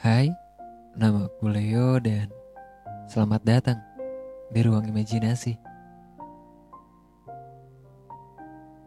[0.00, 0.32] Hai,
[0.96, 2.32] nama aku Leo dan
[3.04, 3.80] selamat datang
[4.48, 5.60] di ruang imajinasi.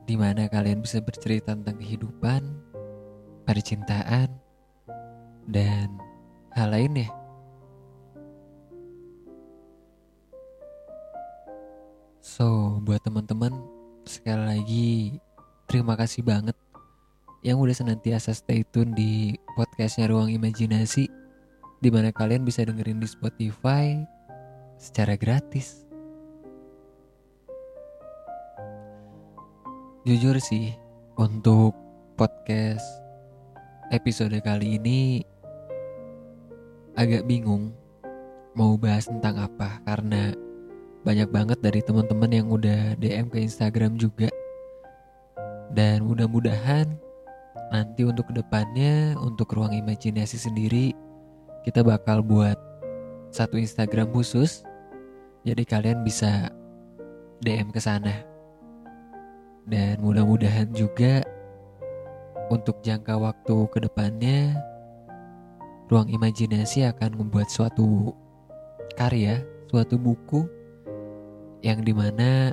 [0.09, 2.41] Di mana kalian bisa bercerita tentang kehidupan,
[3.45, 4.33] percintaan,
[5.45, 5.93] dan
[6.57, 7.13] hal lainnya.
[12.25, 13.53] So, buat teman-teman,
[14.09, 14.89] sekali lagi
[15.69, 16.57] terima kasih banget
[17.43, 21.11] yang udah senantiasa stay tune di podcastnya Ruang Imajinasi
[21.83, 23.99] di mana kalian bisa dengerin di Spotify
[24.79, 25.83] secara gratis.
[30.07, 30.71] Jujur sih,
[31.19, 31.75] untuk
[32.15, 32.83] podcast
[33.91, 35.19] episode kali ini
[36.95, 37.75] agak bingung
[38.55, 40.31] mau bahas tentang apa karena
[41.03, 44.31] banyak banget dari teman-teman yang udah DM ke Instagram juga.
[45.75, 47.12] Dan mudah-mudahan
[47.73, 50.93] nanti untuk ke depannya untuk ruang imajinasi sendiri
[51.63, 52.59] kita bakal buat
[53.31, 54.67] satu Instagram khusus.
[55.47, 56.51] Jadi kalian bisa
[57.39, 58.23] DM ke sana.
[59.63, 61.23] Dan mudah-mudahan juga
[62.51, 64.59] untuk jangka waktu ke depannya
[65.87, 68.11] ruang imajinasi akan membuat suatu
[68.99, 69.39] karya
[69.71, 70.43] suatu buku
[71.63, 72.51] yang di mana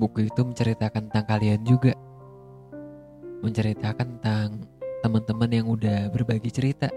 [0.00, 1.92] buku itu menceritakan tentang kalian juga
[3.46, 4.66] menceritakan tentang
[5.06, 6.90] teman-teman yang udah berbagi cerita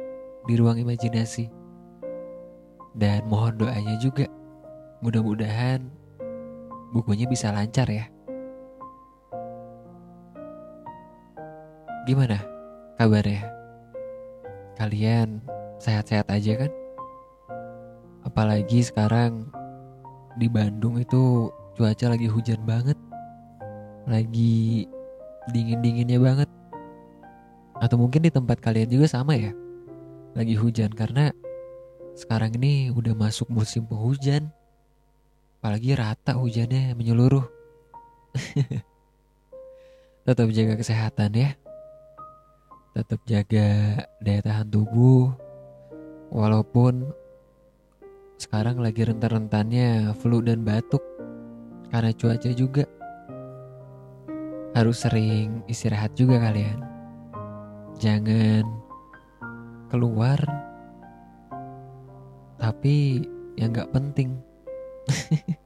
[0.50, 1.45] di ruang imajinasi.
[2.97, 4.25] Dan mohon doanya juga.
[5.06, 5.86] Mudah-mudahan
[6.89, 8.09] bukunya bisa lancar ya.
[12.09, 12.41] Gimana
[12.97, 13.45] kabarnya?
[14.73, 15.45] Kalian
[15.78, 16.72] sehat-sehat aja kan?
[18.25, 19.47] Apalagi sekarang
[20.36, 22.97] di Bandung itu cuaca lagi hujan banget.
[24.09, 24.89] Lagi
[25.48, 26.50] dingin-dinginnya banget.
[27.80, 29.56] Atau mungkin di tempat kalian juga sama ya.
[30.36, 31.31] Lagi hujan karena
[32.13, 34.52] sekarang ini udah masuk musim penghujan.
[35.59, 37.47] Apalagi rata hujannya menyeluruh.
[40.28, 41.50] Tetap jaga kesehatan ya.
[42.92, 43.68] Tetap jaga
[44.19, 45.31] daya tahan tubuh.
[46.30, 47.09] Walaupun
[48.40, 51.03] sekarang lagi rentan-rentannya flu dan batuk
[51.92, 52.88] karena cuaca juga
[54.79, 56.79] harus sering istirahat juga kalian.
[58.00, 58.63] Jangan
[59.91, 60.40] keluar
[62.56, 63.28] tapi
[63.59, 64.39] yang gak penting.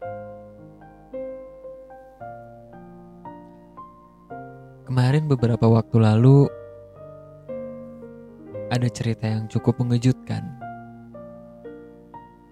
[4.89, 6.49] Kemarin beberapa waktu lalu
[8.73, 10.41] ada cerita yang cukup mengejutkan.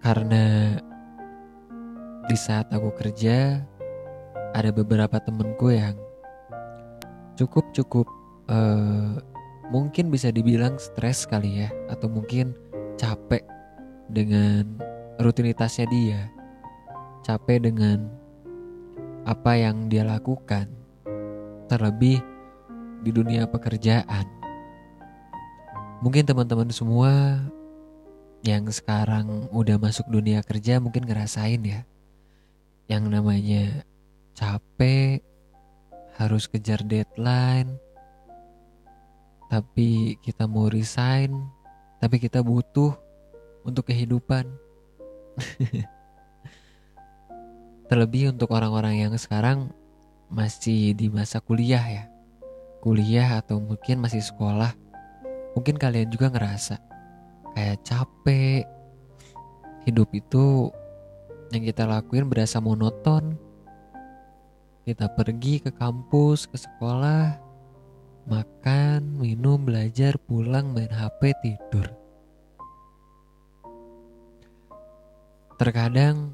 [0.01, 0.77] Karena
[2.29, 3.65] di saat aku kerja
[4.53, 5.97] ada beberapa temenku yang
[7.39, 8.07] cukup cukup
[8.51, 9.19] uh,
[9.71, 12.55] mungkin bisa dibilang stres kali ya atau mungkin
[12.99, 13.43] capek
[14.11, 14.77] dengan
[15.21, 16.21] rutinitasnya dia
[17.21, 18.09] capek dengan
[19.29, 20.65] apa yang dia lakukan
[21.69, 22.19] terlebih
[23.05, 24.25] di dunia pekerjaan.
[26.01, 27.37] Mungkin teman-teman semua
[28.41, 31.85] yang sekarang udah masuk dunia kerja mungkin ngerasain ya
[32.89, 33.85] yang namanya
[34.33, 35.21] capek
[36.21, 37.81] harus kejar deadline,
[39.49, 41.33] tapi kita mau resign,
[41.97, 42.93] tapi kita butuh
[43.65, 44.45] untuk kehidupan.
[47.89, 49.73] Terlebih untuk orang-orang yang sekarang
[50.29, 52.05] masih di masa kuliah ya.
[52.85, 54.71] Kuliah atau mungkin masih sekolah.
[55.57, 56.79] Mungkin kalian juga ngerasa
[57.57, 58.63] kayak capek.
[59.83, 60.69] Hidup itu
[61.51, 63.35] yang kita lakuin berasa monoton
[64.81, 67.37] kita pergi ke kampus, ke sekolah,
[68.25, 71.85] makan, minum, belajar, pulang, main HP, tidur.
[75.61, 76.33] Terkadang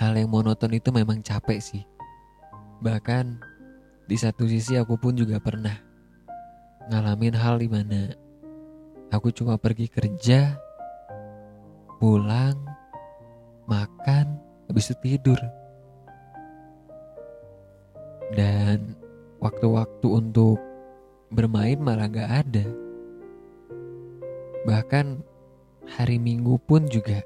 [0.00, 1.84] hal yang monoton itu memang capek sih.
[2.80, 3.36] Bahkan
[4.08, 5.76] di satu sisi aku pun juga pernah
[6.88, 8.08] ngalamin hal di mana
[9.12, 10.56] aku cuma pergi kerja,
[12.00, 12.56] pulang,
[13.68, 14.40] makan,
[14.72, 15.59] habis itu tidur
[18.34, 18.94] dan
[19.42, 20.58] waktu-waktu untuk
[21.30, 22.66] bermain malah gak ada.
[24.66, 25.06] Bahkan
[25.88, 27.24] hari Minggu pun juga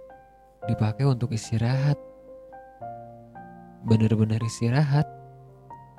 [0.71, 1.99] dipakai untuk istirahat.
[3.85, 5.05] Benar-benar istirahat,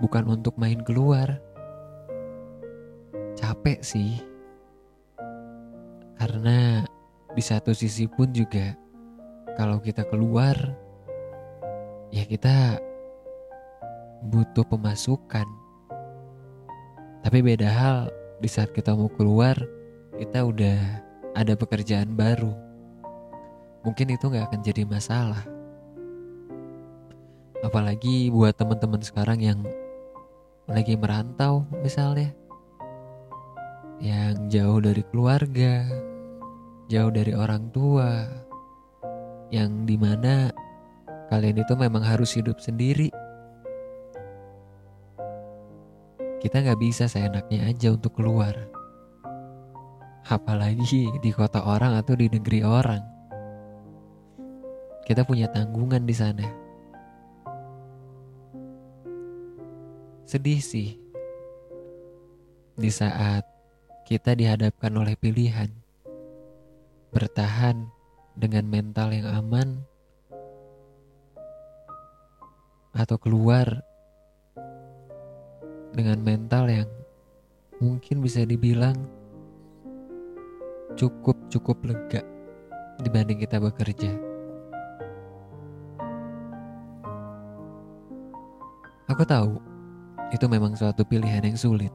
[0.01, 1.37] bukan untuk main keluar.
[3.37, 4.17] Capek sih.
[6.15, 6.81] Karena
[7.35, 8.73] di satu sisi pun juga
[9.59, 10.55] kalau kita keluar
[12.15, 12.79] ya kita
[14.27, 15.45] butuh pemasukan.
[17.25, 17.98] Tapi beda hal
[18.42, 19.57] di saat kita mau keluar,
[20.18, 20.77] kita udah
[21.33, 22.54] ada pekerjaan baru.
[23.86, 25.44] Mungkin itu nggak akan jadi masalah.
[27.66, 29.60] Apalagi buat teman-teman sekarang yang
[30.69, 32.33] lagi merantau misalnya.
[33.98, 35.88] Yang jauh dari keluarga,
[36.92, 38.27] jauh dari orang tua,
[39.50, 40.51] yang di mana
[41.31, 43.10] kalian itu memang harus hidup sendiri.
[46.45, 48.53] Kita nggak bisa seenaknya aja untuk keluar.
[50.30, 53.01] Apalagi di kota orang atau di negeri orang.
[55.09, 56.45] Kita punya tanggungan di sana.
[60.30, 60.94] Sedih sih.
[62.77, 63.41] Di saat
[64.06, 65.74] kita dihadapkan oleh pilihan
[67.09, 67.89] bertahan
[68.38, 69.81] dengan mental yang aman
[72.94, 73.81] atau keluar
[75.95, 76.89] dengan mental yang
[77.80, 78.95] mungkin bisa dibilang
[81.00, 82.21] cukup-cukup lega
[83.00, 84.12] dibanding kita bekerja.
[89.07, 89.56] Aku tahu
[90.36, 91.94] itu memang suatu pilihan yang sulit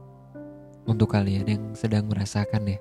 [0.88, 2.79] untuk kalian yang sedang merasakan ya.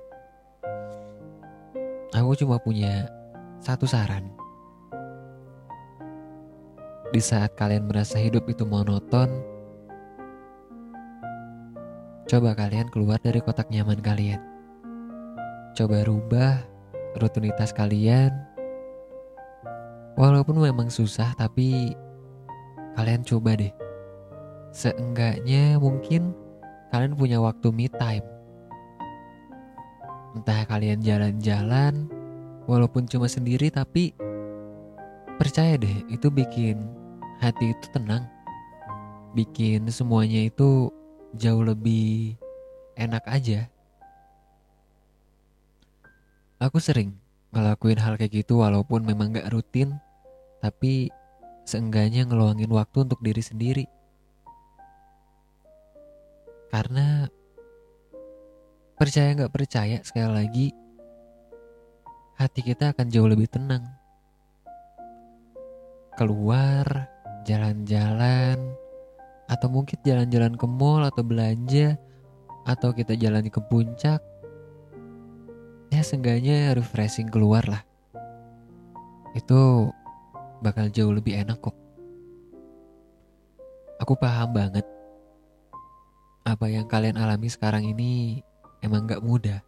[2.16, 3.10] Aku cuma punya
[3.60, 4.24] satu saran.
[7.10, 9.49] Di saat kalian merasa hidup itu monoton,
[12.30, 14.38] coba kalian keluar dari kotak nyaman kalian.
[15.74, 16.62] Coba rubah
[17.18, 18.30] rutinitas kalian.
[20.14, 21.90] Walaupun memang susah, tapi
[22.94, 23.74] kalian coba deh.
[24.70, 26.30] Seenggaknya mungkin
[26.94, 28.22] kalian punya waktu me time.
[30.38, 32.06] Entah kalian jalan-jalan,
[32.70, 34.14] walaupun cuma sendiri tapi
[35.34, 36.78] percaya deh itu bikin
[37.42, 38.22] hati itu tenang
[39.34, 40.92] bikin semuanya itu
[41.36, 42.34] jauh lebih
[42.98, 43.70] enak aja
[46.58, 47.16] aku sering
[47.50, 49.98] ngelakuin hal kayak gitu walaupun memang gak rutin
[50.62, 51.10] tapi
[51.66, 53.84] seenggaknya ngeluangin waktu untuk diri sendiri
[56.70, 57.26] karena
[58.94, 60.66] percaya gak percaya sekali lagi
[62.40, 63.84] hati kita akan jauh lebih tenang.
[66.16, 67.04] Keluar,
[67.44, 68.56] jalan-jalan,
[69.50, 71.98] atau mungkin jalan-jalan ke mall atau belanja,
[72.62, 74.22] atau kita jalan ke puncak.
[75.90, 77.82] Ya seenggaknya refreshing keluar lah.
[79.34, 79.90] Itu
[80.62, 81.74] bakal jauh lebih enak kok.
[83.98, 84.86] Aku paham banget
[86.46, 88.40] apa yang kalian alami sekarang ini
[88.80, 89.60] emang gak mudah.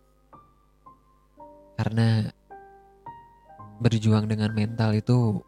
[1.77, 2.31] Karena
[3.83, 5.43] berjuang dengan mental itu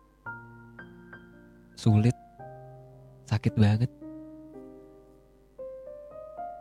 [1.79, 2.17] sulit,
[3.31, 4.04] sakit banget.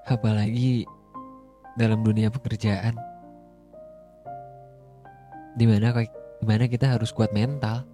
[0.04, 0.84] Apalagi
[1.80, 2.94] dalam dunia pekerjaan.
[5.54, 5.94] Di mana,
[6.42, 7.86] di mana kita harus kuat mental.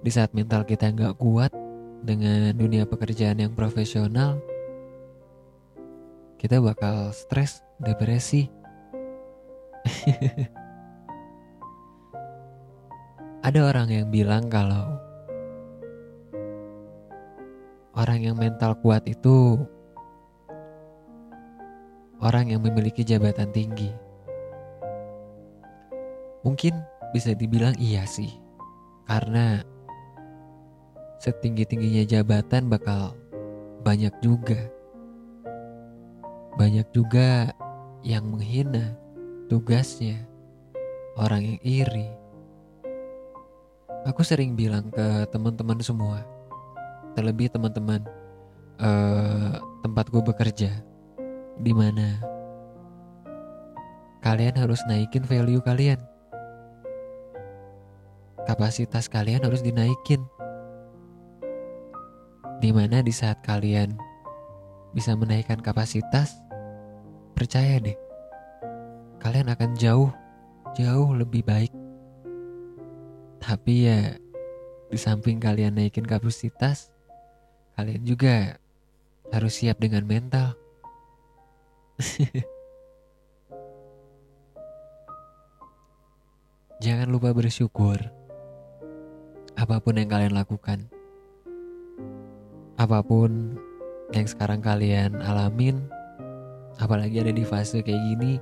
[0.00, 1.52] Di saat mental kita nggak kuat
[2.00, 4.40] dengan dunia pekerjaan yang profesional,
[6.40, 8.48] kita bakal stres, depresi.
[13.46, 15.00] Ada orang yang bilang kalau
[17.96, 19.64] orang yang mental kuat itu
[22.20, 23.92] orang yang memiliki jabatan tinggi.
[26.40, 26.72] Mungkin
[27.12, 28.32] bisa dibilang iya sih,
[29.04, 29.60] karena
[31.20, 33.12] setinggi-tingginya jabatan bakal
[33.84, 34.60] banyak juga.
[36.56, 37.52] Banyak juga
[38.00, 38.96] yang menghina
[39.52, 40.24] tugasnya,
[41.16, 42.08] orang yang iri,
[44.08, 46.24] Aku sering bilang ke teman-teman semua,
[47.12, 48.00] terlebih teman-teman
[48.80, 50.72] uh, tempat gue bekerja,
[51.60, 52.16] di mana?
[54.20, 56.00] Kalian harus naikin value kalian,
[58.44, 60.20] kapasitas kalian harus dinaikin,
[62.60, 63.96] di mana di saat kalian
[64.92, 66.36] bisa menaikkan kapasitas,
[67.32, 67.96] percaya deh,
[69.24, 70.12] kalian akan jauh,
[70.76, 71.72] jauh lebih baik.
[73.40, 74.20] Tapi ya
[74.92, 76.92] di samping kalian naikin kapasitas,
[77.72, 78.60] kalian juga
[79.32, 80.59] harus siap dengan mental.
[86.84, 88.00] Jangan lupa bersyukur.
[89.52, 90.88] Apa pun yang kalian lakukan.
[92.80, 93.60] Apa pun
[94.16, 95.84] yang sekarang kalian alamin,
[96.80, 98.40] apalagi ada di fase kayak gini,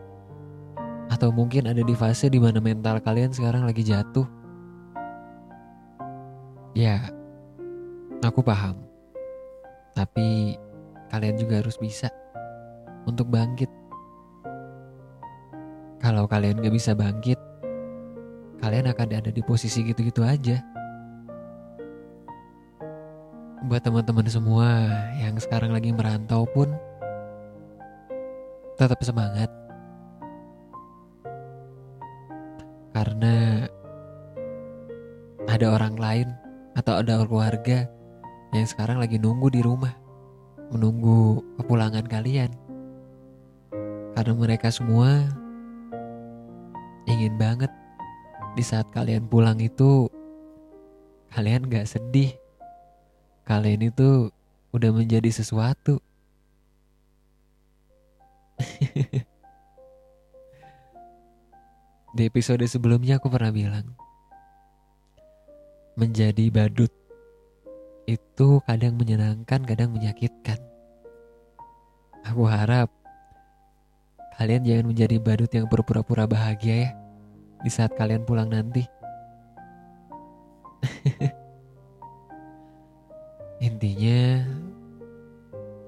[1.11, 4.31] atau mungkin ada di fase di mana mental kalian sekarang lagi jatuh.
[6.79, 7.11] Ya,
[8.23, 8.79] aku paham.
[9.99, 10.55] Tapi
[11.11, 12.07] kalian juga harus bisa
[13.09, 13.73] untuk bangkit.
[15.99, 17.41] Kalau kalian gak bisa bangkit,
[18.61, 20.61] kalian akan ada di posisi gitu-gitu aja.
[23.67, 24.69] Buat teman-teman semua
[25.19, 26.71] yang sekarang lagi merantau pun,
[28.79, 29.51] tetap semangat.
[32.95, 33.67] Karena
[35.49, 36.29] ada orang lain
[36.79, 37.91] atau ada keluarga
[38.55, 39.93] yang sekarang lagi nunggu di rumah,
[40.71, 42.68] menunggu kepulangan kalian.
[44.19, 45.31] Karena mereka semua
[47.07, 47.71] ingin banget
[48.59, 50.11] di saat kalian pulang itu
[51.31, 52.35] kalian gak sedih.
[53.47, 54.35] Kalian itu
[54.75, 56.03] udah menjadi sesuatu.
[62.19, 63.95] Di episode sebelumnya aku pernah bilang
[65.95, 66.91] Menjadi badut
[68.11, 70.59] Itu kadang menyenangkan, kadang menyakitkan
[72.27, 72.98] Aku harap
[74.39, 76.91] Kalian jangan menjadi badut yang berpura-pura bahagia ya
[77.67, 78.87] Di saat kalian pulang nanti
[83.67, 84.47] Intinya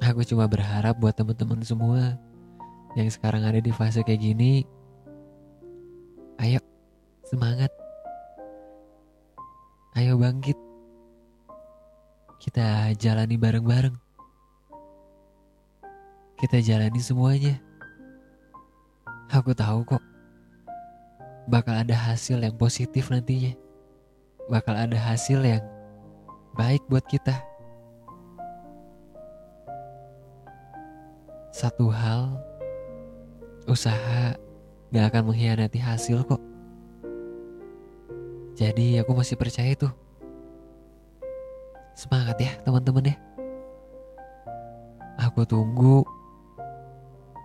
[0.02, 2.19] Aku cuma berharap buat teman-teman semua
[2.99, 4.66] Yang sekarang ada di fase kayak gini
[6.40, 6.57] Ayo,
[7.28, 7.69] semangat.
[9.92, 10.57] Ayo bangkit.
[12.40, 13.92] Kita jalani bareng-bareng.
[16.40, 17.61] Kita jalani semuanya.
[19.40, 20.04] Aku tahu kok.
[21.49, 23.56] Bakal ada hasil yang positif nantinya.
[24.52, 25.64] Bakal ada hasil yang
[26.61, 27.40] baik buat kita.
[31.56, 32.37] Satu hal,
[33.64, 34.37] usaha
[34.92, 36.42] gak akan mengkhianati hasil kok.
[38.61, 39.88] Jadi aku masih percaya itu.
[41.97, 43.16] Semangat ya teman-teman ya.
[45.16, 46.04] Aku tunggu.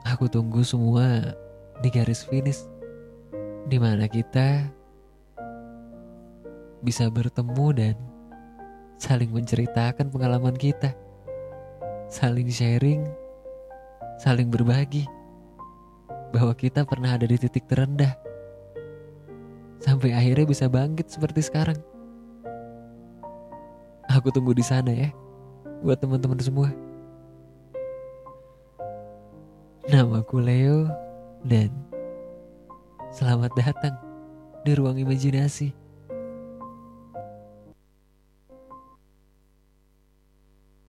[0.03, 1.39] Aku tunggu semua
[1.81, 2.63] di garis finish.
[3.65, 4.69] Di mana kita
[6.85, 7.95] bisa bertemu dan
[9.01, 10.93] saling menceritakan pengalaman kita.
[12.05, 13.01] Saling sharing,
[14.21, 15.09] saling berbagi
[16.29, 18.13] bahwa kita pernah ada di titik terendah.
[19.81, 21.77] Sampai akhirnya bisa bangkit seperti sekarang.
[24.13, 25.09] Aku tunggu di sana ya,
[25.81, 26.69] buat teman-teman semua.
[29.85, 31.04] Namaku Leo
[31.45, 31.69] dan
[33.13, 33.95] selamat datang
[34.65, 35.84] di ruang imajinasi.